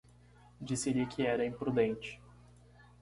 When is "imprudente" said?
1.45-2.19